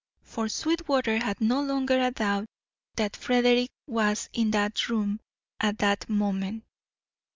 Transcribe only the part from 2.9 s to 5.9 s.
that Frederick was in that room at